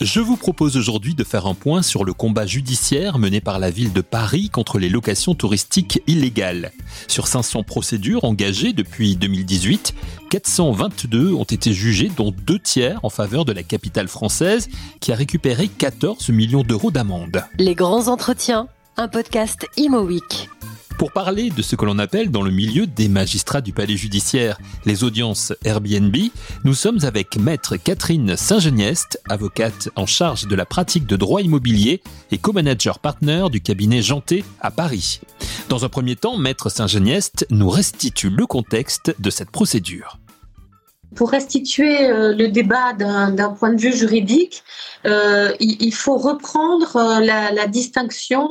Je 0.00 0.20
vous 0.20 0.36
propose 0.36 0.76
aujourd'hui 0.76 1.14
de 1.14 1.24
faire 1.24 1.46
un 1.46 1.54
point 1.54 1.82
sur 1.82 2.04
le 2.04 2.12
combat 2.12 2.46
judiciaire 2.46 3.18
mené 3.18 3.40
par 3.40 3.58
la 3.58 3.70
ville 3.70 3.92
de 3.92 4.00
Paris 4.00 4.50
contre 4.50 4.78
les 4.78 4.88
locations 4.88 5.34
touristiques 5.34 6.02
illégales. 6.06 6.70
Sur 7.08 7.26
500 7.26 7.64
procédures 7.64 8.24
engagées 8.24 8.72
depuis 8.72 9.16
2018, 9.16 9.94
422 10.30 11.32
ont 11.32 11.44
été 11.44 11.72
jugées, 11.72 12.10
dont 12.16 12.30
deux 12.30 12.58
tiers 12.58 13.00
en 13.02 13.10
faveur 13.10 13.44
de 13.44 13.52
la 13.52 13.62
capitale 13.62 14.08
française, 14.08 14.68
qui 15.00 15.12
a 15.12 15.16
récupéré 15.16 15.68
14 15.68 16.28
millions 16.28 16.62
d'euros 16.62 16.90
d'amende. 16.90 17.44
Les 17.58 17.74
grands 17.74 18.08
entretiens, 18.08 18.68
un 18.96 19.08
podcast 19.08 19.66
Imo 19.76 20.02
Week 20.02 20.48
pour 20.98 21.12
parler 21.12 21.50
de 21.50 21.62
ce 21.62 21.76
que 21.76 21.84
l'on 21.84 21.98
appelle 21.98 22.30
dans 22.30 22.42
le 22.42 22.50
milieu 22.50 22.86
des 22.86 23.08
magistrats 23.08 23.60
du 23.60 23.72
palais 23.72 23.96
judiciaire 23.96 24.58
les 24.84 25.04
audiences 25.04 25.52
Airbnb, 25.64 26.16
nous 26.64 26.74
sommes 26.74 27.04
avec 27.04 27.36
maître 27.36 27.76
Catherine 27.76 28.36
Saint-Genieste, 28.36 29.20
avocate 29.28 29.88
en 29.96 30.06
charge 30.06 30.46
de 30.46 30.54
la 30.54 30.64
pratique 30.64 31.06
de 31.06 31.16
droit 31.16 31.42
immobilier 31.42 32.02
et 32.30 32.38
co-manager 32.38 32.98
partner 32.98 33.46
du 33.50 33.60
cabinet 33.60 34.02
Janté 34.02 34.44
à 34.60 34.70
Paris. 34.70 35.20
Dans 35.68 35.84
un 35.84 35.88
premier 35.88 36.16
temps, 36.16 36.36
maître 36.36 36.70
Saint-Genieste 36.70 37.46
nous 37.50 37.68
restitue 37.68 38.30
le 38.30 38.46
contexte 38.46 39.14
de 39.18 39.30
cette 39.30 39.50
procédure. 39.50 40.18
Pour 41.14 41.30
restituer 41.30 42.10
euh, 42.10 42.34
le 42.34 42.48
débat 42.48 42.92
d'un 42.92 43.50
point 43.50 43.72
de 43.72 43.80
vue 43.80 43.92
juridique, 43.92 44.64
euh, 45.06 45.52
il, 45.60 45.94
faut 45.94 46.16
reprendre 46.16 46.96
euh, 46.96 47.20
la, 47.20 47.66
distinction 47.68 48.48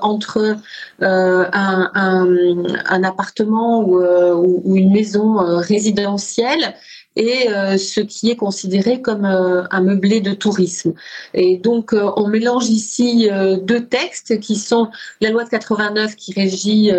entre 0.00 0.56
un, 1.00 3.04
appartement 3.04 3.82
ou, 3.82 4.76
une 4.76 4.92
maison 4.92 5.38
résidentielle 5.58 6.74
et 7.16 7.48
euh, 7.50 7.76
ce 7.76 8.00
qui 8.00 8.30
est 8.30 8.36
considéré 8.36 9.02
comme 9.02 9.24
euh, 9.24 9.64
un 9.70 9.82
meublé 9.82 10.20
de 10.20 10.32
tourisme. 10.32 10.94
Et 11.34 11.58
donc, 11.58 11.92
euh, 11.92 12.10
on 12.16 12.28
mélange 12.28 12.68
ici 12.70 13.28
deux 13.62 13.86
textes 13.86 14.40
qui 14.40 14.56
sont 14.56 14.88
la 15.20 15.30
loi 15.30 15.44
de 15.44 15.50
89 15.50 16.16
qui 16.16 16.32
régit 16.32 16.90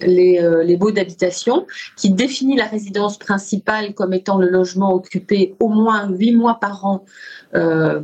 les, 0.00 0.62
les 0.64 0.76
baux 0.76 0.90
d'habitation, 0.90 1.66
qui 1.96 2.10
définit 2.10 2.56
la 2.56 2.66
résidence 2.66 3.18
principale 3.18 3.94
comme 3.94 4.12
étant 4.12 4.38
le 4.38 4.48
logement 4.48 4.92
occupé 4.94 5.54
au 5.60 5.68
moins 5.68 6.08
huit 6.10 6.32
mois 6.32 6.58
par 6.60 6.84
an 6.84 7.04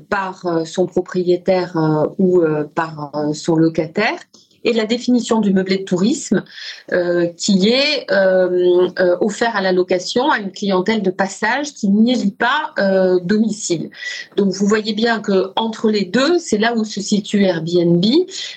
par 0.08 0.62
son 0.64 0.86
propriétaire 0.86 1.76
ou 2.18 2.42
par 2.74 3.12
son 3.32 3.56
locataire 3.56 4.18
et 4.64 4.72
la 4.72 4.86
définition 4.86 5.40
du 5.40 5.52
meublé 5.52 5.78
de 5.78 5.84
tourisme 5.84 6.44
euh, 6.92 7.26
qui 7.36 7.68
est 7.68 8.10
euh, 8.10 8.88
euh, 8.98 9.16
offert 9.20 9.56
à 9.56 9.60
la 9.60 9.72
location 9.72 10.30
à 10.30 10.38
une 10.38 10.52
clientèle 10.52 11.02
de 11.02 11.10
passage 11.10 11.74
qui 11.74 11.88
n'y 11.88 12.12
élit 12.12 12.32
pas 12.32 12.74
domicile. 13.22 13.90
Donc 14.36 14.52
vous 14.52 14.66
voyez 14.66 14.92
bien 14.92 15.20
que 15.20 15.52
entre 15.56 15.90
les 15.90 16.04
deux, 16.04 16.38
c'est 16.38 16.58
là 16.58 16.74
où 16.74 16.84
se 16.84 17.00
situe 17.00 17.42
Airbnb, 17.42 18.04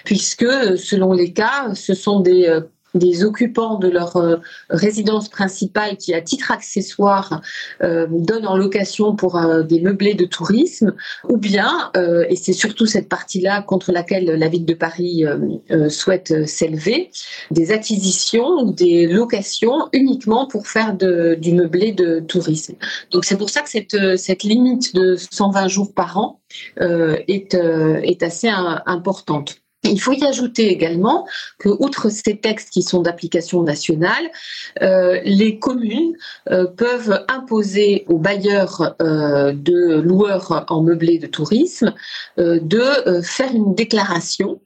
puisque 0.06 0.46
selon 0.78 1.14
les 1.14 1.34
cas, 1.34 1.74
ce 1.74 1.94
sont 1.94 2.20
des 2.20 2.62
des 2.94 3.23
occupants 3.23 3.78
de 3.78 3.88
leur 3.88 4.17
euh, 4.17 4.38
résidence 4.70 5.30
principale 5.30 5.97
qui, 5.97 6.14
à 6.14 6.22
titre 6.22 6.52
accessoire, 6.52 7.42
euh, 7.84 8.08
donnent 8.09 8.47
en 8.47 8.58
location 8.58 9.16
pour 9.16 9.38
euh, 9.38 9.64
des 9.64 9.80
meublés 9.80 10.14
de 10.14 10.25
tourisme, 10.25 10.94
ou 11.30 11.38
bien, 11.38 11.92
et 12.30 12.36
c'est 12.36 12.53
surtout 12.53 12.86
cette 12.86 13.09
partie-là 13.09 13.62
contre 13.62 13.92
laquelle 13.92 14.25
la 14.25 14.47
ville 14.47 14.66
de 14.66 14.73
Paris 14.73 15.23
souhaite 15.89 16.47
s'élever, 16.47 17.12
des 17.52 17.72
acquisitions 17.72 18.47
ou 18.62 18.73
des 18.73 19.08
locations 19.08 19.89
uniquement 19.94 20.47
pour 20.47 20.67
faire 20.67 20.95
du 20.95 21.53
meublé 21.53 21.92
de 21.92 22.19
tourisme. 22.19 22.75
Donc 23.12 23.25
c'est 23.25 23.38
pour 23.38 23.50
ça 23.50 23.62
que 23.62 23.69
cette, 23.69 24.17
cette 24.17 24.44
limite 24.44 24.95
de 24.95 25.16
120 25.16 25.67
jours 25.67 25.94
par 25.94 26.17
an 26.17 26.39
est, 26.80 27.53
est 27.56 28.23
assez 28.23 28.50
importante. 28.50 29.61
Il 29.84 30.00
faut 30.00 30.14
y 30.14 30.24
ajouter 30.24 30.72
également 30.72 31.28
que, 31.58 31.69
outre 31.69 32.09
ces 32.09 32.38
textes 32.38 32.69
qui 32.69 32.84
sont 32.84 33.02
d'application 33.02 33.64
nationale, 33.64 34.30
euh, 34.84 35.19
les 35.24 35.58
communes 35.58 36.16
euh, 36.52 36.68
peuvent 36.68 37.25
imposer 37.28 38.06
aux 38.08 38.19
bailleurs 38.19 38.96
euh, 39.02 39.53
de 39.53 40.00
loueurs 40.00 40.66
en 40.69 40.84
meublé 40.84 41.18
de 41.18 41.28
tourisme 41.28 41.94
de 42.38 43.22
faire 43.24 43.53
une 43.53 43.74
déclaration 43.75 44.59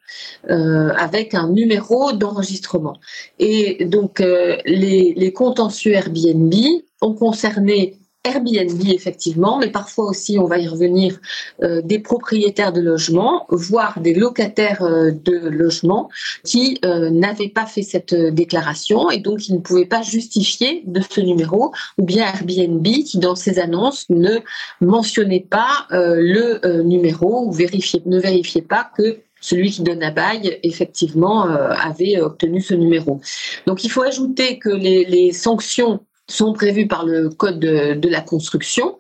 avec 0.48 1.34
un 1.34 1.50
numéro 1.50 2.12
d'enregistrement. 2.14 2.98
Et 3.40 3.86
donc, 3.86 4.20
les, 4.20 5.14
les 5.16 5.34
contentieux 5.34 5.94
Airbnb 5.94 6.54
ont 7.02 7.14
concerné 7.14 7.98
Airbnb 8.26 8.82
effectivement, 8.88 9.60
mais 9.60 9.70
parfois 9.70 10.06
aussi, 10.06 10.40
on 10.40 10.46
va 10.46 10.58
y 10.58 10.68
revenir, 10.68 11.20
euh, 11.64 11.82
des 11.82 12.00
propriétaires 12.00 12.74
de 12.74 12.82
logements, 12.82 13.46
voire 13.50 14.00
des 14.00 14.14
locataires 14.14 14.82
euh, 14.82 15.12
de 15.12 15.38
logements 15.50 16.10
qui 16.44 16.80
euh, 16.84 17.10
n'avaient 17.12 17.50
pas 17.50 17.66
fait 17.66 17.84
cette 17.84 18.16
déclaration 18.16 19.12
et 19.12 19.20
donc 19.20 19.40
qui 19.40 19.54
ne 19.54 19.60
pouvaient 19.60 19.86
pas 19.86 20.02
justifier 20.02 20.84
de 20.86 21.02
ce 21.08 21.22
numéro, 21.22 21.72
ou 21.98 22.06
bien 22.06 22.26
Airbnb 22.26 22.86
qui 22.86 23.20
dans 23.20 23.36
ses 23.36 23.60
annonces 23.60 24.10
ne 24.10 24.40
mentionnait 24.82 25.46
pas 25.48 25.88
le 25.92 26.82
numéro 26.82 27.46
ou 27.46 27.52
vérifiait, 27.52 28.02
ne 28.06 28.20
vérifiait 28.20 28.62
pas 28.62 28.90
que 28.98 29.20
celui 29.42 29.72
qui 29.72 29.84
donne 29.84 30.02
à 30.02 30.12
bail, 30.12 30.60
effectivement, 30.64 31.44
avait 31.44 32.20
obtenu 32.20 32.62
ce 32.62 32.74
numéro. 32.74 33.22
Donc 33.68 33.84
il 33.84 33.92
faut 33.92 34.02
ajouter 34.02 34.58
que 34.58 34.70
les 34.70 35.32
sanctions 35.32 36.00
sont 36.28 36.54
prévues 36.54 36.88
par 36.88 37.06
le 37.06 37.30
code 37.30 37.60
de, 37.60 38.10
la 38.10 38.22
construction 38.22 38.98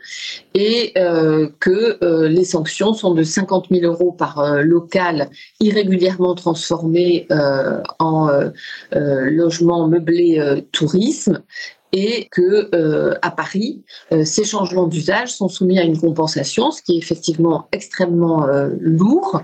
et 0.53 0.91
euh, 0.97 1.49
que 1.59 2.03
euh, 2.03 2.27
les 2.27 2.43
sanctions 2.43 2.93
sont 2.93 3.13
de 3.13 3.23
50 3.23 3.67
000 3.71 3.85
euros 3.85 4.11
par 4.11 4.39
euh, 4.39 4.61
local 4.61 5.29
irrégulièrement 5.59 6.35
transformé 6.35 7.27
en 7.99 8.29
logement 8.91 9.87
meublé 9.87 10.63
tourisme 10.71 11.41
et 11.91 12.27
que 12.29 12.69
euh, 12.75 13.13
à 13.21 13.31
Paris, 13.31 13.83
euh, 14.11 14.25
ces 14.25 14.43
changements 14.43 14.87
d'usage 14.87 15.33
sont 15.33 15.47
soumis 15.47 15.79
à 15.79 15.83
une 15.83 15.97
compensation, 15.97 16.71
ce 16.71 16.81
qui 16.81 16.95
est 16.95 16.97
effectivement 16.97 17.67
extrêmement 17.71 18.47
euh, 18.47 18.69
lourd, 18.79 19.41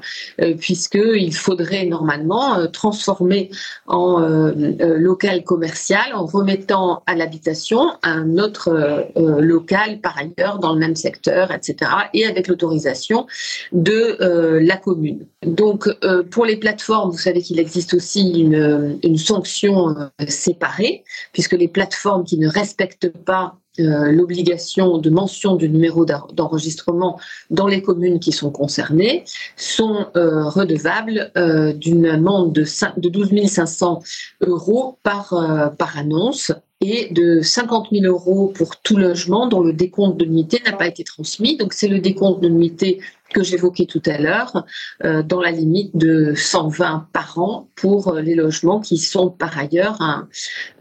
puisqu'il 0.59 1.33
faudrait 1.33 1.85
normalement 1.85 2.67
transformer 2.67 3.49
en 3.87 4.19
local 4.19 5.43
commercial 5.43 6.13
en 6.13 6.25
remettant 6.25 7.03
à 7.05 7.15
l'habitation 7.15 7.91
un 8.03 8.37
autre 8.37 9.05
local 9.15 9.99
par 10.01 10.17
ailleurs 10.17 10.59
dans 10.59 10.73
le 10.73 10.79
même 10.79 10.95
secteur, 10.95 11.51
etc., 11.51 11.91
et 12.13 12.25
avec 12.25 12.47
l'autorisation 12.47 13.27
de 13.71 14.17
la 14.59 14.77
commune. 14.77 15.25
Donc, 15.45 15.87
pour 16.31 16.45
les 16.45 16.57
plateformes, 16.57 17.11
vous 17.11 17.17
savez 17.17 17.41
qu'il 17.41 17.59
existe 17.59 17.93
aussi 17.93 18.41
une, 18.41 18.99
une 19.03 19.17
sanction 19.17 19.95
séparée, 20.27 21.03
puisque 21.33 21.53
les 21.53 21.67
plateformes 21.67 22.23
qui 22.23 22.37
ne 22.41 22.49
respectent 22.49 23.09
pas 23.09 23.57
euh, 23.79 24.11
l'obligation 24.11 24.97
de 24.97 25.09
mention 25.09 25.55
du 25.55 25.69
numéro 25.69 26.05
d'enregistrement 26.05 27.17
dans 27.51 27.67
les 27.67 27.81
communes 27.81 28.19
qui 28.19 28.33
sont 28.33 28.51
concernées 28.51 29.23
sont 29.55 30.07
euh, 30.17 30.43
redevables 30.43 31.31
euh, 31.37 31.71
d'une 31.71 32.05
amende 32.05 32.51
de, 32.51 32.65
de 32.97 33.09
12 33.09 33.47
500 33.47 34.03
euros 34.41 34.97
par, 35.03 35.29
par 35.77 35.97
annonce 35.97 36.51
et 36.81 37.09
de 37.11 37.41
50 37.41 37.89
000 37.91 38.05
euros 38.05 38.47
pour 38.47 38.77
tout 38.77 38.97
logement 38.97 39.47
dont 39.47 39.61
le 39.61 39.73
décompte 39.73 40.17
de 40.17 40.25
nuitée 40.25 40.61
n'a 40.65 40.73
pas 40.73 40.87
été 40.87 41.03
transmis. 41.03 41.57
Donc 41.57 41.73
c'est 41.73 41.87
le 41.87 41.99
décompte 41.99 42.41
de 42.41 42.49
nuitée 42.49 42.99
que 43.31 43.43
j'évoquais 43.43 43.85
tout 43.85 44.01
à 44.05 44.17
l'heure, 44.17 44.65
euh, 45.03 45.23
dans 45.23 45.41
la 45.41 45.51
limite 45.51 45.95
de 45.95 46.33
120 46.35 47.07
par 47.13 47.39
an 47.39 47.69
pour 47.75 48.09
euh, 48.09 48.21
les 48.21 48.35
logements 48.35 48.79
qui 48.79 48.97
sont 48.97 49.29
par 49.29 49.57
ailleurs 49.57 49.99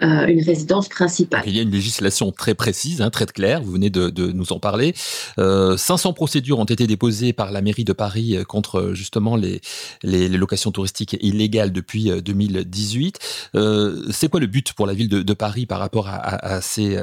euh, 0.02 0.26
une 0.26 0.42
résidence 0.42 0.88
principale. 0.88 1.42
il 1.46 1.56
y 1.56 1.58
a 1.58 1.62
une 1.62 1.70
législation 1.70 2.32
très 2.32 2.54
précise, 2.54 3.00
hein, 3.00 3.10
très 3.10 3.26
claire, 3.26 3.62
vous 3.62 3.72
venez 3.72 3.90
de, 3.90 4.10
nous 4.32 4.52
en 4.52 4.58
parler. 4.58 4.94
500 5.36 6.12
procédures 6.12 6.58
ont 6.58 6.64
été 6.64 6.86
déposées 6.86 7.32
par 7.32 7.52
la 7.52 7.62
mairie 7.62 7.84
de 7.84 7.92
Paris 7.92 8.36
contre 8.48 8.92
justement 8.94 9.36
les, 9.36 9.60
les, 10.02 10.28
locations 10.28 10.72
touristiques 10.72 11.16
illégales 11.20 11.72
depuis 11.72 12.10
2018. 12.22 13.18
C'est 14.10 14.28
quoi 14.28 14.40
le 14.40 14.46
but 14.46 14.72
pour 14.72 14.86
la 14.86 14.94
ville 14.94 15.08
de, 15.08 15.34
Paris 15.34 15.66
par 15.66 15.78
rapport 15.78 15.89
à, 15.92 16.60
ces, 16.60 16.98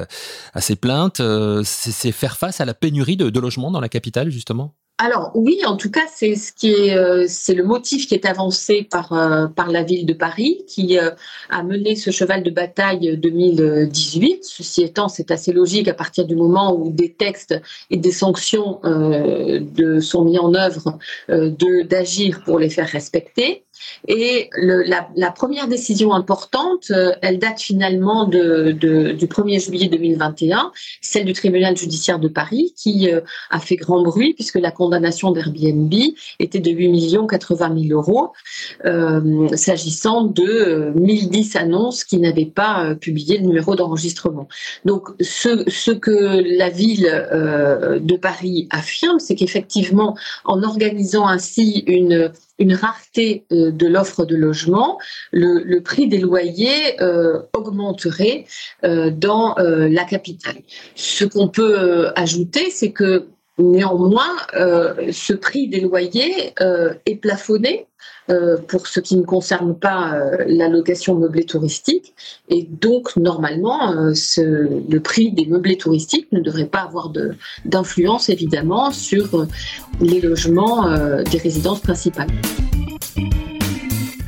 à 0.54 0.60
ces 0.60 0.76
plaintes 0.76 1.22
C'est 1.64 2.12
faire 2.12 2.36
face 2.36 2.60
à 2.60 2.64
la 2.64 2.74
pénurie 2.74 3.16
de 3.16 3.40
logements 3.40 3.70
dans 3.70 3.80
la 3.80 3.88
capitale 3.88 4.30
justement? 4.30 4.74
Alors 5.00 5.30
oui, 5.34 5.60
en 5.64 5.76
tout 5.76 5.92
cas, 5.92 6.06
c'est 6.12 6.34
ce 6.34 6.52
qui 6.52 6.72
est, 6.72 6.96
euh, 6.96 7.24
c'est 7.28 7.54
le 7.54 7.62
motif 7.62 8.08
qui 8.08 8.14
est 8.14 8.26
avancé 8.26 8.82
par 8.82 9.12
euh, 9.12 9.46
par 9.46 9.68
la 9.68 9.84
ville 9.84 10.06
de 10.06 10.12
Paris, 10.12 10.64
qui 10.66 10.98
euh, 10.98 11.12
a 11.50 11.62
mené 11.62 11.94
ce 11.94 12.10
cheval 12.10 12.42
de 12.42 12.50
bataille 12.50 13.16
2018. 13.16 14.40
Ceci 14.42 14.82
étant, 14.82 15.08
c'est 15.08 15.30
assez 15.30 15.52
logique 15.52 15.86
à 15.86 15.94
partir 15.94 16.26
du 16.26 16.34
moment 16.34 16.74
où 16.74 16.90
des 16.90 17.12
textes 17.12 17.54
et 17.90 17.96
des 17.96 18.10
sanctions 18.10 18.80
sont 20.00 20.24
mis 20.24 20.38
en 20.38 20.52
œuvre 20.54 20.98
de 21.28 21.82
d'agir 21.86 22.42
pour 22.44 22.58
les 22.58 22.68
faire 22.68 22.88
respecter. 22.88 23.66
Et 24.06 24.50
la, 24.56 25.30
première 25.30 25.68
décision 25.68 26.12
importante, 26.12 26.90
euh, 26.90 27.12
elle 27.22 27.38
date 27.38 27.60
finalement 27.60 28.26
du 28.26 28.38
1er 28.38 29.64
juillet 29.64 29.88
2021, 29.88 30.72
celle 31.00 31.24
du 31.24 31.32
tribunal 31.32 31.76
judiciaire 31.76 32.18
de 32.18 32.28
Paris, 32.28 32.72
qui 32.76 33.10
euh, 33.10 33.20
a 33.50 33.60
fait 33.60 33.76
grand 33.76 34.02
bruit 34.02 34.34
puisque 34.34 34.58
la 34.58 34.70
condamnation 34.70 35.30
d'Airbnb 35.30 35.92
était 36.38 36.60
de 36.60 36.70
8 36.70 36.88
millions 36.88 37.26
80 37.26 37.88
000 37.88 38.00
euros, 38.00 38.32
euh, 38.84 39.48
s'agissant 39.56 40.24
de 40.24 40.92
1010 40.94 41.56
annonces 41.56 42.04
qui 42.04 42.18
n'avaient 42.18 42.46
pas 42.46 42.94
publié 42.94 43.38
le 43.38 43.46
numéro 43.46 43.76
d'enregistrement. 43.76 44.48
Donc, 44.84 45.08
ce 45.20 45.90
que 45.90 46.58
la 46.58 46.68
ville 46.68 47.04
de 48.00 48.16
Paris 48.16 48.68
affirme, 48.70 49.18
c'est 49.18 49.34
qu'effectivement, 49.34 50.16
en 50.44 50.62
organisant 50.62 51.26
ainsi 51.26 51.84
une 51.86 52.32
une 52.58 52.74
rareté 52.74 53.44
euh, 53.52 53.70
de 53.70 53.86
l'offre 53.86 54.24
de 54.24 54.36
logement, 54.36 54.98
le, 55.32 55.78
prix 55.80 56.08
des 56.08 56.18
loyers 56.18 57.00
euh, 57.00 57.40
augmenterait 57.54 58.44
euh, 58.84 59.10
dans 59.10 59.54
la 59.58 60.04
capitale. 60.04 60.56
Ce 60.94 61.24
qu'on 61.24 61.48
peut 61.48 62.08
ajouter, 62.16 62.70
c'est 62.70 62.90
que 62.90 63.28
néanmoins, 63.58 64.36
ce 64.52 65.32
prix 65.32 65.68
des 65.68 65.80
loyers 65.80 66.54
est 67.06 67.16
plafonné 67.16 67.88
euh, 68.30 68.58
pour 68.58 68.86
ce 68.86 69.00
qui 69.00 69.16
ne 69.16 69.22
concerne 69.22 69.74
pas 69.74 70.12
euh, 70.12 70.44
la 70.46 70.68
location 70.68 71.14
meublée 71.14 71.44
touristique. 71.44 72.14
Et 72.50 72.62
donc, 72.62 73.16
normalement, 73.16 73.94
euh, 73.94 74.12
le 74.36 74.98
prix 74.98 75.32
des 75.32 75.46
meublés 75.46 75.78
touristiques 75.78 76.30
ne 76.32 76.40
devrait 76.40 76.66
pas 76.66 76.80
avoir 76.80 77.10
d'influence, 77.64 78.28
évidemment, 78.28 78.90
sur 78.90 79.46
les 80.02 80.20
logements 80.20 80.90
des 81.24 81.38
résidences 81.38 81.80
principales. 81.80 82.28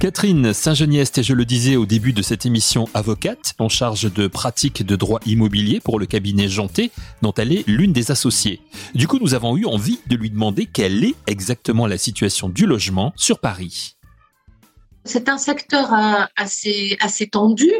Catherine 0.01 0.55
Saint-Geniest 0.55 1.19
et 1.19 1.23
je 1.23 1.35
le 1.35 1.45
disais 1.45 1.77
au 1.77 1.85
début 1.85 2.15
de 2.15 2.23
cette 2.23 2.47
émission, 2.47 2.89
avocate 2.95 3.53
en 3.59 3.69
charge 3.69 4.11
de 4.11 4.29
pratique 4.29 4.83
de 4.83 4.97
droit 4.97 5.21
immobilier 5.27 5.79
pour 5.79 5.99
le 5.99 6.07
cabinet 6.07 6.49
Janté, 6.49 6.91
dont 7.21 7.35
elle 7.37 7.53
est 7.53 7.69
l'une 7.69 7.93
des 7.93 8.11
associées. 8.11 8.63
Du 8.95 9.07
coup, 9.07 9.19
nous 9.21 9.35
avons 9.35 9.59
eu 9.59 9.67
envie 9.67 10.01
de 10.07 10.17
lui 10.17 10.31
demander 10.31 10.65
quelle 10.65 11.05
est 11.05 11.15
exactement 11.27 11.87
la 11.87 11.99
situation 11.99 12.49
du 12.49 12.65
logement 12.65 13.13
sur 13.15 13.41
Paris. 13.41 13.99
C'est 15.05 15.31
un 15.31 15.39
secteur 15.39 15.95
euh, 15.95 16.25
assez, 16.37 17.27
tendu. 17.33 17.73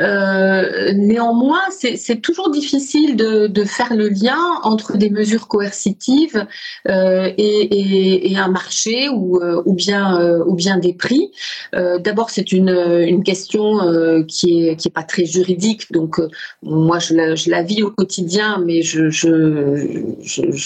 Euh, 0.00 0.92
néanmoins, 0.94 1.60
c'est 1.70 2.20
toujours 2.22 2.50
difficile 2.50 3.14
de, 3.14 3.64
faire 3.64 3.94
le 3.94 4.08
lien 4.08 4.38
entre 4.62 4.96
des 4.96 5.10
mesures 5.10 5.48
coercitives 5.48 6.46
euh, 6.88 7.30
et, 7.36 8.34
un 8.36 8.48
marché 8.48 9.08
ou, 9.10 9.38
bien, 9.74 10.78
des 10.78 10.94
prix. 10.94 11.30
D'abord, 11.72 12.30
c'est 12.30 12.52
une, 12.52 13.22
question 13.22 14.24
qui 14.26 14.66
est, 14.66 14.76
qui 14.76 14.88
est 14.88 14.92
pas 14.92 15.02
très 15.02 15.26
juridique. 15.26 15.92
Donc, 15.92 16.20
moi, 16.62 16.98
je 16.98 17.14
la, 17.14 17.34
la, 17.46 17.62
vis 17.62 17.82
au 17.82 17.90
quotidien, 17.90 18.62
mais 18.64 18.82
je, 18.82 19.08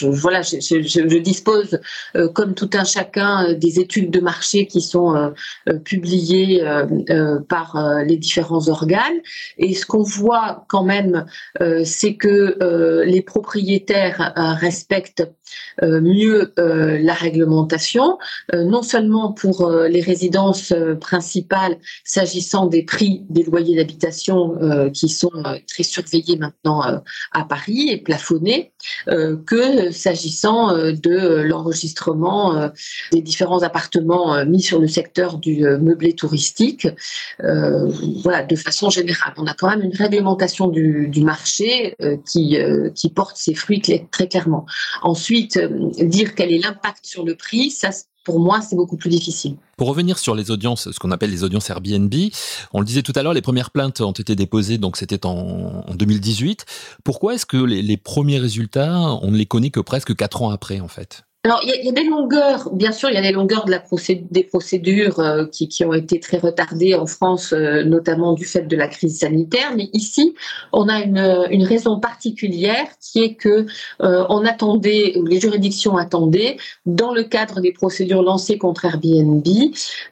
voilà, 0.07 0.43
je, 0.43 1.19
dispose, 1.19 1.81
comme 2.35 2.55
tout 2.55 2.71
un 2.75 2.85
chacun, 2.85 3.53
des 3.55 3.81
études 3.81 4.11
de 4.11 4.21
marché 4.21 4.67
qui 4.67 4.81
sont 4.81 5.33
publiées 5.85 5.96
publié 5.97 6.63
euh, 6.63 6.87
euh, 7.09 7.41
par 7.41 7.77
euh, 7.77 8.03
les 8.03 8.19
différents 8.19 8.69
organes. 8.69 9.21
Et 9.57 9.75
ce 9.75 9.87
qu'on 9.87 10.03
voit 10.03 10.65
quand 10.69 10.85
même, 10.85 11.25
c'est 11.85 12.15
que 12.15 13.03
les 13.05 13.23
propriétaires 13.23 14.33
respectent 14.37 15.25
mieux 15.83 16.53
la 16.57 17.15
réglementation, 17.15 18.19
non 18.53 18.83
seulement 18.83 19.33
pour 19.33 19.71
les 19.71 20.01
résidences 20.01 20.73
principales 21.01 21.79
s'agissant 22.05 22.67
des 22.67 22.83
prix 22.83 23.25
des 23.29 23.43
loyers 23.43 23.77
d'habitation 23.77 24.91
qui 24.93 25.09
sont 25.09 25.31
très 25.69 25.83
surveillés 25.83 26.37
maintenant 26.37 26.83
à 27.33 27.45
Paris 27.45 27.89
et 27.91 27.99
plafonnés, 27.99 28.73
que 29.07 29.91
s'agissant 29.91 30.73
de 30.77 31.43
l'enregistrement 31.43 32.71
des 33.13 33.23
différents 33.23 33.63
appartements 33.63 34.45
mis 34.45 34.63
sur 34.63 34.81
le 34.81 34.89
secteur 34.89 35.39
du 35.39 35.63
meublé 35.63 36.15
touristique, 36.15 36.89
euh, 37.43 37.91
voilà, 38.23 38.43
de 38.43 38.57
façon 38.57 38.91
générale. 38.91 39.35
On 39.37 39.47
a 39.47 39.55
quand 39.55 39.69
même 39.69 39.83
une 39.83 39.95
réglementation 39.95 40.69
du, 40.69 41.11
marché 41.23 41.97
euh, 42.03 42.17
qui, 42.31 42.57
euh, 42.57 42.91
qui 42.91 43.11
porte 43.11 43.37
ses 43.37 43.55
fruits 43.55 43.83
très 44.11 44.29
clairement. 44.29 44.67
Ensuite, 45.03 45.36
dire 45.45 46.35
quel 46.35 46.53
est 46.53 46.59
l'impact 46.59 47.05
sur 47.05 47.25
le 47.25 47.35
prix, 47.35 47.71
ça 47.71 47.91
pour 48.27 48.41
moi, 48.41 48.61
c'est 48.61 48.75
beaucoup 48.75 48.97
plus 48.97 49.09
difficile. 49.09 49.55
Pour 49.77 49.87
revenir 49.87 50.19
sur 50.19 50.35
les 50.35 50.51
audiences, 50.51 50.91
ce 50.91 50.99
qu'on 50.99 51.13
appelle 51.13 51.31
les 51.31 51.45
audiences 51.45 51.71
Airbnb, 51.71 52.13
on 52.73 52.81
le 52.81 52.85
disait 52.85 53.03
tout 53.03 53.13
à 53.15 53.23
l'heure, 53.23 53.35
les 53.35 53.41
premières 53.41 53.71
plaintes 53.71 54.01
ont 54.01 54.11
été 54.11 54.35
déposées, 54.35 54.79
donc 54.79 54.97
c'était 54.97 55.25
en, 55.25 55.85
2018. 55.95 56.65
Pourquoi 57.05 57.35
est-ce 57.35 57.47
que 57.47 57.57
les, 57.57 57.83
les, 57.83 57.97
premiers 57.97 58.41
résultats, 58.41 58.99
on 59.23 59.31
ne 59.31 59.37
les 59.37 59.47
connaît 59.47 59.71
que 59.71 59.79
presque 59.79 60.17
quatre 60.17 60.43
ans 60.43 60.51
après, 60.51 60.81
en 60.81 60.89
fait? 60.89 61.26
Alors, 61.47 61.61
il 61.63 61.85
y, 61.85 61.89
a 61.89 61.93
des 61.93 62.03
longueurs, 62.03 62.75
bien 62.75 62.91
sûr, 62.91 63.09
il 63.09 63.15
y 63.15 63.19
a 63.19 63.23
des 63.23 63.31
longueurs 63.31 63.67
de 63.67 63.71
la 63.71 63.81
des 64.33 64.43
procédures 64.43 65.21
euh, 65.21 65.47
qui, 65.47 65.85
ont 65.85 65.93
été 65.93 66.19
très 66.19 66.39
retardées 66.39 66.97
en 66.97 67.07
France, 67.07 67.53
euh, 67.53 67.85
notamment 67.85 68.33
du 68.33 68.45
fait 68.45 68.63
de 68.63 68.77
la 68.77 68.89
crise 68.89 69.21
sanitaire. 69.21 69.73
Mais 69.77 69.89
ici, 69.93 70.35
on 70.73 70.89
a 70.89 70.99
une, 71.03 71.63
raison 71.63 72.01
particulière 72.01 72.89
qui 73.01 73.23
est 73.23 73.35
que 73.37 73.65
euh, 74.03 74.27
on 74.29 74.45
attendait, 74.45 75.15
les 75.25 75.39
juridictions 75.39 75.97
attendaient, 75.97 76.57
dans 76.85 77.15
le 77.15 77.23
cadre 77.23 77.61
des 77.61 77.73
procédures 77.73 78.25
lancées 78.25 78.59
contre 78.59 78.85
Airbnb, 78.85 79.47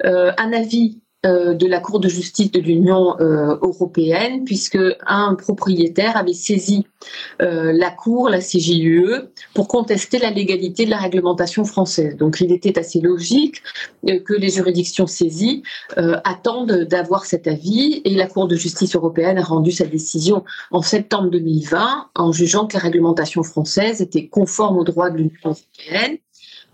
un 0.04 0.52
avis 0.52 1.00
de 1.24 1.66
la 1.66 1.80
Cour 1.80 2.00
de 2.00 2.08
justice 2.08 2.50
de 2.50 2.60
l'Union 2.60 3.18
euh, 3.20 3.56
européenne, 3.62 4.44
puisque 4.44 4.78
un 5.06 5.34
propriétaire 5.34 6.16
avait 6.16 6.32
saisi 6.34 6.86
euh, 7.42 7.72
la 7.72 7.90
Cour, 7.90 8.28
la 8.28 8.40
CJUE, 8.40 9.28
pour 9.54 9.68
contester 9.68 10.18
la 10.18 10.30
légalité 10.30 10.84
de 10.84 10.90
la 10.90 10.98
réglementation 10.98 11.64
française. 11.64 12.16
Donc 12.16 12.40
il 12.40 12.52
était 12.52 12.78
assez 12.78 13.00
logique 13.00 13.62
que 14.06 14.34
les 14.34 14.50
juridictions 14.50 15.06
saisies 15.06 15.62
attendent 15.96 16.84
d'avoir 16.84 17.24
cet 17.24 17.46
avis, 17.46 18.02
et 18.04 18.14
la 18.14 18.26
Cour 18.26 18.48
de 18.48 18.56
justice 18.56 18.94
européenne 18.94 19.38
a 19.38 19.42
rendu 19.42 19.72
sa 19.72 19.84
décision 19.84 20.44
en 20.70 20.82
septembre 20.82 21.30
2020 21.30 22.08
en 22.14 22.32
jugeant 22.32 22.66
que 22.66 22.74
la 22.74 22.80
réglementation 22.80 23.42
française 23.42 24.00
était 24.00 24.28
conforme 24.28 24.78
au 24.78 24.84
droit 24.84 25.10
de 25.10 25.18
l'Union 25.18 25.32
européenne 25.44 26.18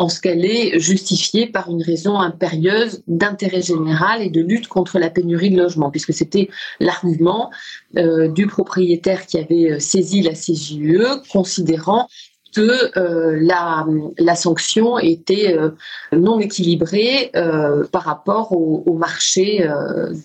en 0.00 0.08
ce 0.08 0.19
qu'elle 0.19 0.47
est 0.47 0.81
justifiée 0.81 1.47
par 1.47 1.70
une 1.70 1.82
raison 1.82 2.19
impérieuse 2.19 3.02
d'intérêt 3.06 3.61
général 3.61 4.23
et 4.23 4.31
de 4.31 4.41
lutte 4.41 4.67
contre 4.67 4.99
la 4.99 5.11
pénurie 5.11 5.50
de 5.50 5.58
logement, 5.58 5.91
puisque 5.91 6.14
c'était 6.14 6.49
l'argument 6.81 7.50
euh, 7.99 8.26
du 8.29 8.47
propriétaire 8.47 9.26
qui 9.26 9.37
avait 9.37 9.73
euh, 9.73 9.79
saisi 9.79 10.23
la 10.23 10.32
CJUE, 10.32 11.05
considérant 11.31 12.08
que 12.56 12.99
euh, 12.99 13.39
la, 13.43 14.34
sanction 14.36 14.98
était 14.98 15.55
non 16.13 16.41
équilibrée 16.41 17.31
par 17.93 18.03
rapport 18.03 18.51
au 18.53 18.94
marché 18.94 19.69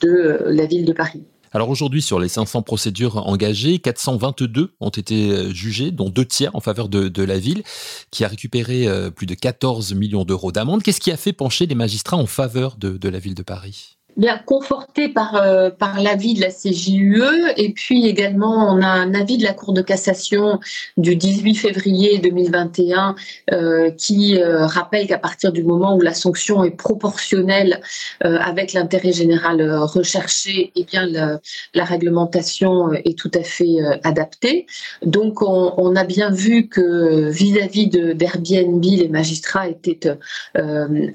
de 0.02 0.40
la 0.48 0.66
ville 0.66 0.86
de 0.86 0.94
Paris. 0.94 1.24
Alors 1.56 1.70
aujourd'hui, 1.70 2.02
sur 2.02 2.20
les 2.20 2.28
500 2.28 2.64
procédures 2.64 3.16
engagées, 3.16 3.80
422 3.80 4.76
ont 4.82 4.90
été 4.90 5.32
euh, 5.32 5.54
jugées, 5.54 5.92
dont 5.92 6.10
deux 6.10 6.26
tiers 6.26 6.54
en 6.54 6.60
faveur 6.60 6.90
de, 6.90 7.24
la 7.24 7.40
ville, 7.40 7.64
qui 8.12 8.26
a 8.26 8.28
récupéré 8.28 8.90
euh, 8.90 9.10
plus 9.10 9.26
de 9.26 9.36
14 9.36 9.94
millions 9.94 10.26
d'euros 10.26 10.52
d'amende. 10.52 10.84
Qu'est-ce 10.84 11.00
qui 11.00 11.14
a 11.14 11.18
fait 11.18 11.32
pencher 11.32 11.66
les 11.66 11.74
magistrats 11.74 12.18
en 12.18 12.26
faveur 12.26 12.76
de 12.76 13.08
la 13.08 13.20
ville 13.20 13.36
de 13.36 13.44
Paris? 13.44 13.96
Bien 14.18 14.40
conforté 14.46 15.10
par 15.10 15.36
euh, 15.36 15.70
par 15.70 16.02
l'avis 16.02 16.36
de 16.36 16.42
la 16.42 16.50
CJUE 16.50 17.52
et 17.58 17.72
puis 17.74 18.08
également 18.08 18.74
on 18.74 18.82
a 18.82 18.88
un 18.88 19.14
avis 19.14 19.38
de 19.38 19.44
la 19.44 19.54
Cour 19.54 19.74
de 19.74 19.82
cassation 19.82 20.60
du 20.98 21.16
18 21.16 21.56
février 21.56 22.20
2021 22.20 23.16
euh, 23.52 23.92
qui 23.92 24.38
euh, 24.38 24.66
rappelle 24.66 25.08
qu'à 25.08 25.18
partir 25.18 25.52
du 25.52 25.64
moment 25.64 25.96
où 25.96 26.02
la 26.02 26.14
sanction 26.14 26.64
est 26.64 26.72
proportionnelle 26.72 27.82
avec 28.22 28.74
l'intérêt 28.74 29.12
général 29.12 29.62
recherché, 29.72 30.72
eh 30.76 30.84
bien 30.84 31.06
la, 31.06 31.84
réglementation 31.84 32.94
est 32.94 33.18
tout 33.18 33.32
à 33.34 33.44
fait 33.44 33.78
adaptée. 34.04 34.66
Donc 35.06 35.42
on, 35.42 35.96
a 35.96 36.04
bien 36.04 36.32
vu 36.32 36.68
que 36.68 37.30
vis-à-vis 37.30 37.88
d'Airbnb 37.88 38.84
les 38.84 39.08
magistrats 39.10 39.68
étaient 39.70 40.18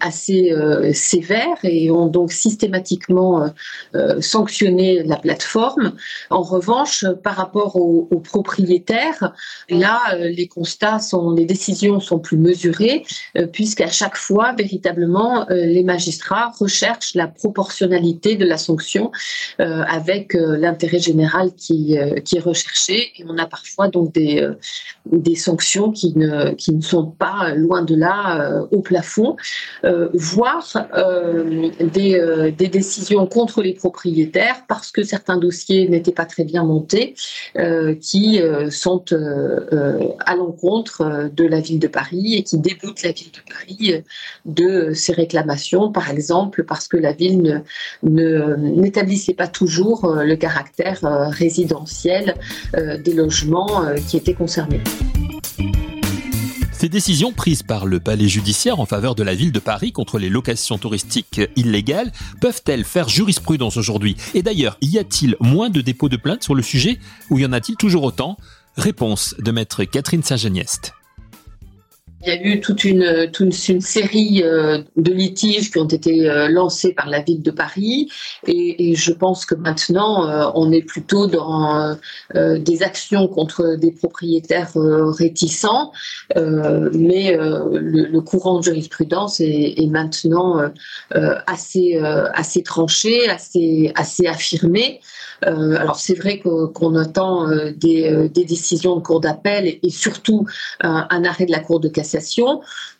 assez 0.01 0.53
sévères 0.93 1.59
et 1.65 1.91
ont 1.91 2.07
donc 2.07 2.33
systématiquement 2.33 2.90
systématiquement 2.91 3.53
sanctionner 4.21 5.03
la 5.05 5.17
plateforme. 5.17 5.93
En 6.31 6.43
revanche, 6.43 7.05
par 7.23 7.37
rapport 7.37 7.77
aux, 7.77 8.09
aux 8.11 8.21
propriétaires, 8.21 9.33
là, 9.69 10.01
les 10.17 10.49
constats 10.49 10.99
sont, 10.99 11.31
les 11.31 11.45
décisions 11.45 12.01
sont 12.01 12.19
plus 12.19 12.37
mesurées, 12.37 13.05
puisqu'à 13.53 13.91
chaque 13.91 14.17
fois, 14.17 14.53
véritablement, 14.53 15.47
les 15.51 15.85
magistrats 15.85 16.53
recherchent 16.59 17.15
la 17.15 17.29
proportionnalité 17.29 18.37
de 18.37 18.45
la 18.45 18.59
sanction 18.59 19.13
avec 19.59 20.35
l'intérêt 20.35 20.99
général 20.99 21.53
qui, 21.55 21.97
qui 22.25 22.37
est 22.37 22.45
recherché. 22.53 23.13
Et 23.19 23.25
on 23.29 23.39
a 23.39 23.47
parfois 23.47 23.89
donc 23.89 24.13
des, 24.13 24.49
des 25.07 25.37
sanctions 25.37 25.91
qui 25.91 26.17
ne, 26.17 26.53
qui 26.55 26.73
ne 26.75 26.83
sont 26.83 27.07
pas 27.07 27.55
loin 27.55 27.83
de 27.83 27.95
là 27.95 28.63
au 28.71 28.81
plafond, 28.81 29.37
voire 30.15 30.69
des, 31.97 32.53
des 32.57 32.69
décisions 32.81 33.27
contre 33.27 33.63
les 33.63 33.75
propriétaires 33.75 34.65
parce 34.69 34.91
que 34.91 35.03
certains 35.03 35.37
dossiers 35.37 35.89
n'étaient 35.89 36.19
pas 36.23 36.25
très 36.25 36.45
bien 36.45 36.65
montés, 36.65 37.15
euh, 37.57 37.95
qui 37.95 38.41
euh, 38.41 38.71
sont 38.71 39.05
euh, 39.13 40.09
à 40.25 40.35
l'encontre 40.35 41.31
de 41.41 41.45
la 41.45 41.61
ville 41.61 41.79
de 41.79 41.89
Paris 41.89 42.37
et 42.37 42.43
qui 42.43 42.59
déboutent 42.59 43.03
la 43.03 43.13
ville 43.13 43.33
de 43.33 43.43
Paris 43.53 44.03
de 44.47 44.93
ces 44.95 45.13
réclamations, 45.13 45.93
par 45.93 46.11
exemple 46.11 46.65
parce 46.65 46.89
que 46.89 46.97
la 46.97 47.13
ville 47.13 47.63
ne 48.03 48.57
n'établissait 48.57 49.35
pas 49.35 49.49
toujours 49.49 50.01
le 50.33 50.37
caractère 50.37 51.01
résidentiel 51.45 52.35
des 52.75 53.15
logements 53.23 53.85
qui 54.09 54.17
étaient 54.17 54.35
concernés. 54.35 54.81
Ces 56.81 56.89
décisions 56.89 57.31
prises 57.31 57.63
par 57.63 57.85
le 57.85 58.01
palais 58.01 58.27
judiciaire 58.27 58.81
en 58.81 58.87
faveur 58.87 59.15
de 59.15 59.23
la 59.23 59.35
ville 59.35 59.53
de 59.53 59.59
Paris 59.59 59.93
contre 59.93 60.19
les 60.19 60.31
locations 60.31 60.79
touristiques 60.79 61.43
illégales 61.55 62.11
peuvent-elles 62.41 62.85
faire 62.85 63.07
jurisprudence 63.07 63.77
aujourd'hui? 63.77 64.17
Et 64.33 64.43
d'ailleurs, 64.43 64.79
y 64.81 64.97
a-t-il 64.97 65.37
moins 65.41 65.69
de 65.69 65.83
dépôts 65.83 66.09
de 66.09 66.17
plaintes 66.17 66.43
sur 66.43 66.55
le 66.55 66.63
sujet 66.63 66.99
ou 67.29 67.39
y 67.39 67.45
en 67.45 67.53
a-t-il 67.53 67.77
toujours 67.77 68.05
autant? 68.05 68.39
Réponse 68.79 69.35
de 69.39 69.51
maître 69.51 69.85
Catherine 69.85 70.23
Saint-Genieste. 70.23 70.95
Il 72.23 72.29
y 72.29 72.33
a 72.33 72.43
eu 72.43 72.61
toute 72.61 72.85
une, 72.85 73.51
série 73.81 74.43
euh, 74.43 74.83
de 74.97 75.11
litiges 75.11 75.71
qui 75.71 75.79
ont 75.79 75.89
été 75.89 76.29
euh, 76.29 76.49
lancés 76.51 76.93
par 76.93 77.09
la 77.09 77.23
ville 77.23 77.41
de 77.41 77.51
Paris 77.51 78.11
et, 78.47 78.95
je 78.95 79.13
pense 79.13 79.47
que 79.47 79.55
maintenant 79.55 80.29
euh, 80.29 80.51
on 80.55 80.71
est 80.71 80.83
plutôt 80.83 81.27
dans 81.29 81.97
des 82.35 82.83
actions 82.83 83.27
contre 83.29 83.77
des 83.77 83.93
propriétaires 83.93 84.73
réticents, 84.75 85.93
mais 86.37 87.37
le, 87.37 88.21
courant 88.21 88.59
de 88.59 88.65
jurisprudence 88.65 89.41
est, 89.41 89.87
maintenant 89.91 90.61
assez, 91.11 92.63
tranché, 92.65 93.29
assez, 93.29 93.93
affirmé. 94.27 95.01
Alors 95.43 95.97
c'est 95.97 96.15
vrai 96.15 96.41
qu'on 96.41 96.95
attend 96.97 97.49
des, 97.77 98.29
des, 98.33 98.45
décisions 98.45 98.97
de 98.97 99.03
cour 99.03 99.21
d'appel 99.21 99.79
et, 99.83 99.91
surtout 99.91 100.47
un 100.81 101.25
arrêt 101.25 101.47
de 101.47 101.53
la 101.53 101.61
cour 101.61 101.81
de 101.81 101.89
cassation. 101.89 102.10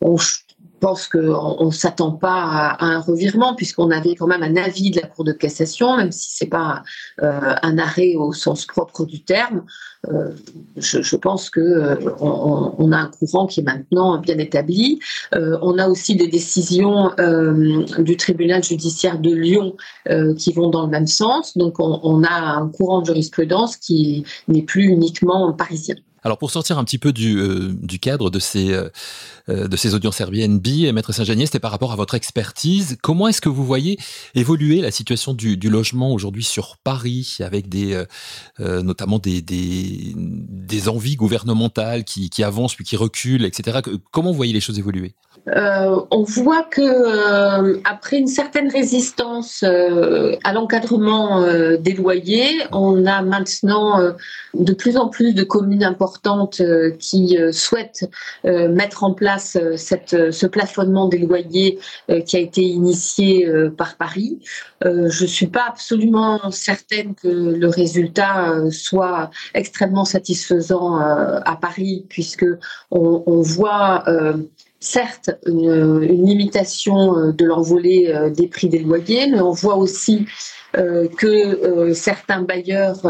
On, 0.01 0.17
pense 0.81 1.07
qu'on 1.07 1.67
ne 1.67 1.71
s'attend 1.71 2.13
pas 2.13 2.43
à, 2.43 2.85
un 2.85 2.99
revirement 2.99 3.55
puisqu'on 3.55 3.91
avait 3.91 4.15
quand 4.17 4.27
même 4.27 4.43
un 4.43 4.57
avis 4.57 4.91
de 4.91 5.01
la 5.01 5.07
Cour 5.07 5.25
de 5.25 5.33
cassation, 5.33 5.97
même 5.97 6.11
si 6.11 6.37
c'est 6.37 6.47
pas 6.47 6.83
euh, 7.23 7.55
un 7.63 7.79
arrêt 7.79 8.17
au 8.17 8.33
sens 8.33 8.67
propre 8.67 9.05
du 9.05 9.23
terme. 9.23 9.65
Euh, 10.11 10.31
je, 10.79 11.17
pense 11.17 11.51
que 11.51 11.61
euh, 11.61 12.93
a 12.93 12.97
un 12.97 13.11
courant 13.19 13.47
qui 13.47 13.61
est 13.61 13.63
maintenant 13.63 14.19
bien 14.19 14.39
établi. 14.39 14.99
On 15.33 15.79
a 15.79 15.89
aussi 15.89 16.17
des 16.17 16.29
décisions 16.29 17.11
du 17.99 18.17
tribunal 18.17 18.65
judiciaire 18.65 19.19
de 19.19 19.31
Lyon 19.31 19.77
qui 20.39 20.53
vont 20.53 20.71
dans 20.71 20.85
le 20.87 20.91
même 20.91 21.07
sens. 21.07 21.57
Donc 21.57 21.79
on, 21.79 22.01
on 22.03 22.25
a 22.25 22.57
un 22.57 22.69
courant 22.69 23.03
de 23.03 23.07
jurisprudence 23.07 23.77
qui 23.77 24.25
n'est 24.49 24.63
plus 24.63 24.85
uniquement 24.85 25.53
parisien. 25.53 25.97
Alors 26.23 26.39
pour 26.39 26.51
sortir 26.51 26.79
un 26.79 26.85
petit 26.85 26.99
peu 26.99 27.13
du, 27.13 27.39
euh, 27.39 27.75
cadre 28.01 28.31
de 28.31 28.39
ces, 28.39 28.73
euh, 28.73 28.89
euh 29.49 29.69
de 29.69 29.77
ces 29.77 29.95
audiences 29.95 30.21
Airbnb, 30.21 30.67
Maître 30.93 31.13
Saint-Genier, 31.13 31.47
c'était 31.47 31.61
par 31.61 31.71
rapport 31.71 31.93
à 31.93 31.97
votre 31.97 32.15
expertise. 32.15 32.99
Comment 33.03 33.29
est-ce 33.29 33.41
que 33.41 33.49
vous 33.49 33.65
voyez 33.65 33.99
évoluer 34.35 34.81
la 34.81 34.91
situation 34.91 35.35
du, 35.35 35.57
logement 35.71 36.13
aujourd'hui 36.13 36.43
sur 36.43 36.77
Paris, 36.79 37.37
avec 37.41 37.69
des, 37.69 38.05
euh, 38.59 38.83
notamment 38.83 39.19
des, 39.19 40.15
envies 40.89 41.17
gouvernementales 41.17 42.05
qui, 42.05 42.31
qui 42.31 42.43
avancent 42.43 42.75
puis 42.75 42.85
qui 42.85 42.97
reculent, 42.97 43.45
etc. 43.45 43.81
Comment 44.11 44.31
vous 44.31 44.37
voyez 44.37 44.53
les 44.53 44.61
choses 44.61 44.79
évoluer? 44.79 45.15
Euh, 45.49 46.01
on 46.11 46.23
voit 46.23 46.65
que 46.65 46.81
euh, 46.81 47.81
après 47.85 48.19
une 48.19 48.27
certaine 48.27 48.71
résistance 48.71 49.65
euh, 49.67 50.37
à 50.45 50.53
l'encadrement 50.53 51.47
des 51.79 51.95
loyers, 51.95 52.63
on 52.73 53.07
a 53.07 53.23
maintenant 53.23 54.01
de 54.55 54.73
plus 54.73 54.97
en 54.97 55.09
plus 55.09 55.35
de 55.35 55.43
communes 55.43 55.85
importantes 55.85 56.63
qui 56.99 57.39
souhaitent 57.53 58.11
mettre 58.45 59.05
en 59.05 59.15
place 59.15 59.57
ce 59.77 60.47
plafonnement 60.47 61.09
des 61.09 61.19
loyers 61.19 61.79
qui 62.27 62.37
a 62.37 62.41
été 62.41 62.63
initié 62.63 63.49
par 63.77 63.97
Paris. 63.97 64.39
je 64.85 65.27
suis 65.27 65.47
pas 65.47 65.67
absolument 65.69 66.51
certaine 66.51 67.15
que 67.15 67.29
le 67.29 67.69
résultat 67.69 68.55
soit 68.71 69.31
extrêmement 69.55 70.05
satisfaisant 70.05 70.97
à 70.97 71.57
Paris, 71.61 72.07
puisque 72.09 72.47
on, 72.91 73.23
on 73.27 73.41
voit 73.41 74.05
certes 74.81 75.31
une, 75.47 76.01
limitation 76.01 77.17
euh, 77.17 77.33
de 77.33 77.45
l'envolée 77.45 78.11
euh, 78.13 78.31
des 78.31 78.49
prix 78.49 78.69
des 78.69 78.81
loyers, 78.81 79.29
mais 79.29 79.41
on 79.41 79.53
voit 79.53 79.77
aussi 79.77 80.27
euh, 80.77 81.07
que 81.09 81.93
certains 81.95 82.43
bailleurs 82.43 83.01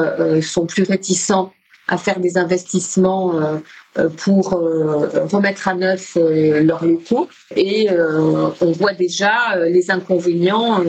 sont 0.43 0.67
plus 0.67 0.83
réticents 0.83 1.53
à 1.89 1.99
faire 1.99 2.21
des 2.21 2.39
investissements 2.39 3.35
pour 4.17 4.51
remettre 4.51 5.67
à 5.67 5.75
neuf 5.75 6.17
leurs 6.17 6.85
locaux. 6.85 7.29
Et 7.57 7.89
on 7.91 8.73
voit 8.73 8.95
déjà 8.95 9.57
les 9.67 9.91
inconvénients 9.91 10.83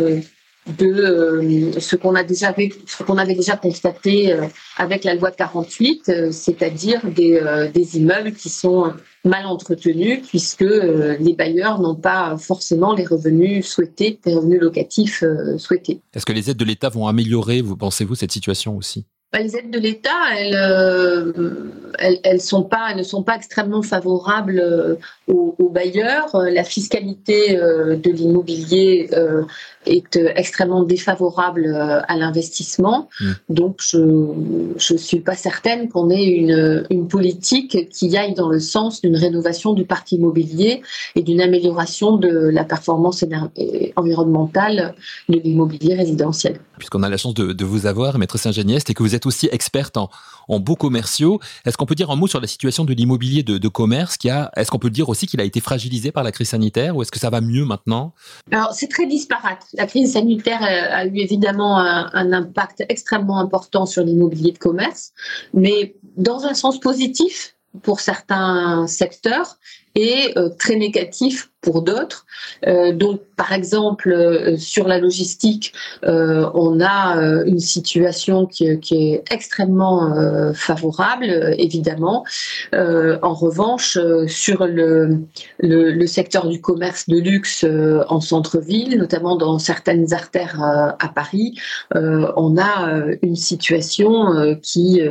de 0.77 1.71
ce 1.79 1.95
qu'on 1.95 2.15
a 2.15 2.23
déjà 2.23 2.53
ce 2.85 3.03
qu'on 3.03 3.17
avait 3.17 3.35
déjà 3.35 3.57
constaté 3.57 4.35
avec 4.77 5.03
la 5.03 5.15
loi 5.15 5.31
de 5.31 5.35
48, 5.35 6.31
c'est-à-dire 6.31 7.01
des, 7.05 7.41
des 7.73 7.97
immeubles 7.97 8.33
qui 8.33 8.49
sont 8.49 8.93
mal 9.23 9.45
entretenu 9.45 10.21
puisque 10.21 10.63
euh, 10.63 11.15
les 11.19 11.33
bailleurs 11.33 11.79
n'ont 11.79 11.95
pas 11.95 12.37
forcément 12.37 12.93
les 12.93 13.05
revenus 13.05 13.67
souhaités, 13.67 14.19
les 14.25 14.35
revenus 14.35 14.59
locatifs 14.59 15.23
euh, 15.23 15.57
souhaités. 15.57 16.01
Est-ce 16.13 16.25
que 16.25 16.33
les 16.33 16.49
aides 16.49 16.57
de 16.57 16.65
l'État 16.65 16.89
vont 16.89 17.07
améliorer, 17.07 17.61
vous 17.61 17.77
pensez-vous, 17.77 18.15
cette 18.15 18.31
situation 18.31 18.77
aussi? 18.77 19.05
Les 19.39 19.55
aides 19.55 19.71
de 19.71 19.79
l'État, 19.79 20.09
elles, 20.37 20.55
euh, 20.55 21.31
elles, 21.99 22.19
elles, 22.23 22.41
sont 22.41 22.63
pas, 22.63 22.89
elles 22.91 22.97
ne 22.97 23.03
sont 23.03 23.23
pas 23.23 23.35
extrêmement 23.35 23.81
favorables 23.81 24.59
euh, 24.59 24.95
aux, 25.27 25.55
aux, 25.57 25.69
bailleurs. 25.69 26.35
La 26.51 26.65
fiscalité 26.65 27.57
euh, 27.57 27.95
de 27.95 28.11
l'immobilier 28.11 29.09
est 29.85 30.19
extrêmement 30.35 30.83
défavorable 30.83 31.73
à 32.07 32.17
l'investissement. 32.17 33.07
Mmh. 33.19 33.31
Donc, 33.49 33.79
je 33.79 33.99
je 34.77 34.95
suis 34.97 35.21
pas 35.21 35.35
certaine 35.35 35.89
qu'on 35.89 36.09
ait 36.09 36.25
une, 36.25 36.85
une 36.89 37.07
politique 37.07 37.89
qui 37.89 38.17
aille 38.17 38.33
dans 38.33 38.49
le 38.49 38.59
sens 38.59 39.01
d'une 39.01 39.15
rénovation 39.15 39.73
du 39.73 39.85
parc 39.85 40.11
immobilier 40.11 40.81
et 41.15 41.21
d'une 41.21 41.41
amélioration 41.41 42.17
de 42.17 42.29
la 42.29 42.63
performance 42.63 43.23
environnementale 43.95 44.93
de 45.29 45.39
l'immobilier 45.39 45.95
résidentiel. 45.95 46.59
Puisqu'on 46.77 47.03
a 47.03 47.09
la 47.09 47.17
chance 47.17 47.33
de, 47.33 47.53
de 47.53 47.65
vous 47.65 47.85
avoir, 47.85 48.17
Maître 48.17 48.37
Saint-Genieste, 48.37 48.89
et 48.89 48.93
que 48.93 49.03
vous 49.03 49.15
êtes 49.15 49.20
aussi 49.25 49.49
experte 49.51 49.97
en, 49.97 50.09
en 50.47 50.59
beaux 50.59 50.75
commerciaux. 50.75 51.39
Est-ce 51.65 51.77
qu'on 51.77 51.85
peut 51.85 51.95
dire 51.95 52.11
un 52.11 52.15
mot 52.15 52.27
sur 52.27 52.41
la 52.41 52.47
situation 52.47 52.85
de 52.85 52.93
l'immobilier 52.93 53.43
de, 53.43 53.67
commerce 53.67 54.17
qui 54.17 54.29
a, 54.29 54.51
Est-ce 54.55 54.69
qu'on 54.69 54.79
peut 54.79 54.89
dire 54.89 55.09
aussi 55.09 55.27
qu'il 55.27 55.39
a 55.39 55.43
été 55.43 55.61
fragilisé 55.61 56.11
par 56.11 56.23
la 56.23 56.31
crise 56.31 56.49
sanitaire 56.49 56.95
ou 56.95 57.01
est-ce 57.01 57.11
que 57.11 57.19
ça 57.19 57.29
va 57.29 57.41
mieux 57.41 57.65
maintenant? 57.65 58.13
Alors 58.51 58.73
c'est 58.73 58.87
très 58.87 59.05
disparate. 59.05 59.65
La 59.73 59.87
crise 59.87 60.13
sanitaire 60.13 60.61
a 60.61 61.05
eu 61.05 61.17
évidemment 61.17 61.77
un 61.79 62.33
impact 62.33 62.83
extrêmement 62.89 63.39
important 63.39 63.85
sur 63.85 64.03
l'immobilier 64.03 64.51
de 64.51 64.57
commerce, 64.57 65.13
mais 65.53 65.95
dans 66.17 66.43
un 66.43 66.53
sens 66.53 66.79
positif 66.79 67.55
pour 67.83 68.01
certains 68.01 68.85
secteurs 68.87 69.57
et 69.95 70.33
euh, 70.37 70.49
très 70.49 70.75
négatif 70.75 71.49
pour 71.61 71.83
d'autres. 71.83 72.25
Euh, 72.65 72.91
donc, 72.91 73.21
par 73.37 73.53
exemple, 73.53 74.11
euh, 74.11 74.57
sur 74.57 74.87
la 74.87 74.97
logistique, 74.97 75.73
on 76.03 76.81
a 76.81 77.15
une 77.45 77.59
situation 77.59 78.47
qui, 78.47 78.65
est 78.65 79.23
extrêmement 79.31 80.53
favorable, 80.53 81.55
évidemment. 81.57 82.25
en 82.73 83.33
revanche, 83.33 83.97
sur 84.27 84.65
le, 84.65 86.05
secteur 86.07 86.47
du 86.47 86.59
commerce 86.59 87.07
de 87.07 87.17
luxe 87.17 87.65
en 88.09 88.19
centre-ville, 88.19 88.97
notamment 88.97 89.35
dans 89.35 89.59
certaines 89.59 90.13
artères 90.13 90.59
à 90.61 91.07
Paris, 91.13 91.59
on 91.93 92.57
a 92.57 93.03
une 93.21 93.35
situation 93.35 94.57
qui 94.61 95.01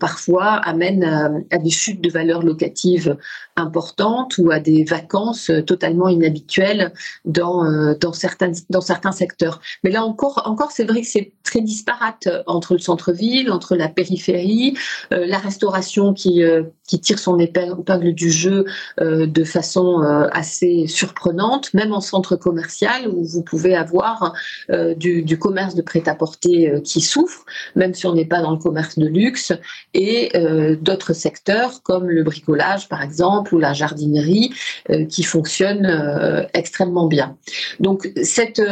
parfois 0.00 0.54
amène 0.54 1.44
à, 1.50 1.58
des 1.58 1.70
chutes 1.70 2.00
de 2.00 2.10
valeur 2.10 2.42
locative 2.42 3.16
importantes 3.56 4.05
ou 4.38 4.50
à 4.50 4.60
des 4.60 4.84
vacances 4.84 5.50
totalement 5.66 6.08
inhabituelles 6.08 6.92
dans, 7.24 7.64
dans, 7.98 8.12
certains, 8.12 8.52
dans 8.70 8.80
certains 8.80 9.12
secteurs. 9.12 9.60
Mais 9.84 9.90
là 9.90 10.04
encore, 10.04 10.42
encore 10.44 10.70
c'est 10.70 10.84
vrai 10.84 11.00
que 11.00 11.06
c'est 11.06 11.32
très 11.42 11.60
disparate 11.60 12.28
entre 12.46 12.74
le 12.74 12.78
centre-ville, 12.80 13.50
entre 13.50 13.76
la 13.76 13.88
périphérie, 13.88 14.76
la 15.10 15.38
restauration 15.38 16.12
qui, 16.12 16.42
qui 16.86 17.00
tire 17.00 17.18
son 17.18 17.38
épingle 17.38 18.12
du 18.12 18.30
jeu 18.30 18.64
de 19.00 19.44
façon 19.44 20.00
assez 20.32 20.86
surprenante, 20.86 21.72
même 21.74 21.92
en 21.92 22.00
centre 22.00 22.36
commercial 22.36 23.08
où 23.08 23.24
vous 23.24 23.42
pouvez 23.42 23.74
avoir 23.74 24.34
du, 24.68 25.38
commerce 25.38 25.74
de 25.74 25.82
prêt-à-porter 25.82 26.80
qui 26.84 27.00
souffre, 27.00 27.44
même 27.74 27.94
si 27.94 28.06
on 28.06 28.14
n'est 28.14 28.24
pas 28.24 28.40
dans 28.40 28.52
le 28.52 28.58
commerce 28.58 28.98
de 28.98 29.06
luxe, 29.06 29.52
et 29.94 30.30
euh, 30.34 30.76
d'autres 30.76 31.12
secteurs 31.12 31.82
comme 31.82 32.08
le 32.08 32.22
bricolage 32.22 32.88
par 32.88 33.02
exemple 33.02 33.54
ou 33.54 33.58
la 33.58 33.72
euh, 34.90 35.04
qui 35.06 35.22
fonctionnent 35.22 35.86
euh, 35.86 36.44
extrêmement 36.54 37.06
bien. 37.06 37.36
Donc 37.80 38.10
cette, 38.22 38.62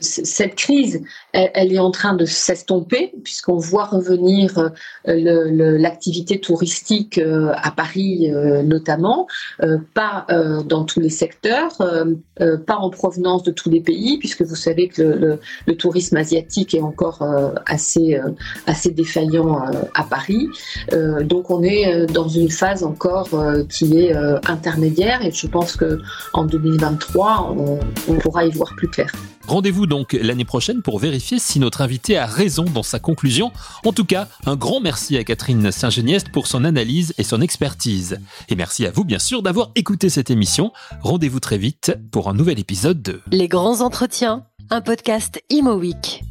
cette 0.00 0.54
crise, 0.54 1.02
elle, 1.32 1.72
est 1.72 1.78
en 1.78 1.90
train 1.90 2.14
de 2.14 2.24
s'estomper 2.24 3.12
puisqu'on 3.22 3.56
voit 3.56 3.84
revenir 3.84 4.70
l'activité 5.06 6.40
touristique 6.40 7.18
à 7.18 7.70
Paris 7.70 8.30
notamment, 8.64 9.26
pas 9.94 10.26
dans 10.66 10.84
tous 10.84 11.00
les 11.00 11.10
secteurs, 11.10 11.76
pas 12.38 12.76
en 12.76 12.90
provenance 12.90 13.42
de 13.42 13.50
tous 13.50 13.70
les 13.70 13.80
pays 13.80 14.18
puisque 14.18 14.42
vous 14.42 14.56
savez 14.56 14.88
que 14.88 15.02
le, 15.02 15.38
le 15.66 15.76
tourisme 15.76 16.16
asiatique 16.16 16.74
est 16.74 16.80
encore 16.80 17.22
assez, 17.66 18.18
assez 18.66 18.90
défaillant 18.90 19.64
à 19.94 20.04
Paris. 20.04 20.48
Euh, 20.92 21.22
donc 21.22 21.50
on 21.50 21.62
est 21.62 21.92
euh, 21.92 22.06
dans 22.06 22.28
une 22.28 22.50
phase 22.50 22.82
encore 22.82 23.34
euh, 23.34 23.64
qui 23.64 23.98
est 23.98 24.14
intermédiaire 24.46 25.24
et 25.24 25.32
je 25.32 25.46
pense 25.46 25.76
que 25.76 26.00
en 26.32 26.44
2023 26.44 27.54
on, 27.56 27.78
on 28.08 28.14
pourra 28.14 28.44
y 28.44 28.50
voir 28.50 28.74
plus 28.76 28.88
clair. 28.88 29.12
Rendez-vous 29.48 29.86
donc 29.86 30.12
l'année 30.12 30.44
prochaine 30.44 30.82
pour 30.82 30.98
vérifier 30.98 31.38
si 31.38 31.58
notre 31.58 31.80
invité 31.80 32.18
a 32.18 32.26
raison 32.26 32.64
dans 32.64 32.82
sa 32.82 32.98
conclusion. 32.98 33.50
En 33.86 33.94
tout 33.94 34.04
cas, 34.04 34.28
un 34.44 34.56
grand 34.56 34.80
merci 34.80 35.16
à 35.16 35.24
Catherine 35.24 35.72
Saint-Genieste 35.72 36.28
pour 36.30 36.46
son 36.46 36.64
analyse 36.64 37.14
et 37.16 37.22
son 37.22 37.40
expertise. 37.40 38.18
Et 38.50 38.56
merci 38.56 38.84
à 38.84 38.90
vous, 38.90 39.04
bien 39.04 39.18
sûr, 39.18 39.42
d'avoir 39.42 39.70
écouté 39.74 40.10
cette 40.10 40.28
émission. 40.28 40.70
Rendez-vous 41.00 41.40
très 41.40 41.56
vite 41.56 41.96
pour 42.10 42.28
un 42.28 42.34
nouvel 42.34 42.58
épisode 42.58 43.00
de 43.00 43.22
Les 43.32 43.48
grands 43.48 43.80
entretiens, 43.80 44.44
un 44.68 44.82
podcast 44.82 45.42
Imo 45.48 45.76
Week. 45.76 46.27